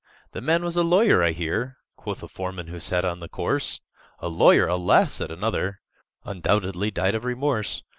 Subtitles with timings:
[0.31, 3.79] "The man was a lawyer, I hear," Quoth the foreman who sat on the corse.
[4.17, 4.65] "A lawyer?
[4.65, 5.79] Alas!" said another,
[6.23, 7.83] "Undoubtedly died of remorse!"